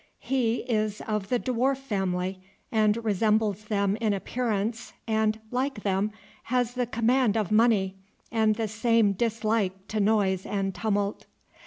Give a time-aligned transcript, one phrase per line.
[0.17, 2.39] He is of the dwarf family,
[2.71, 6.11] and resembles them in appearance, and, like them,
[6.45, 7.97] has the command of money,
[8.31, 11.27] and the same dislike to noise and tumult.